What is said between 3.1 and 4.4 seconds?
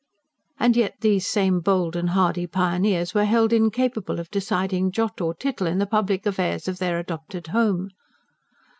were held incapable of